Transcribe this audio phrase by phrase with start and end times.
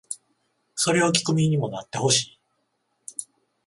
[0.73, 2.39] それを聴く身にもなってほしい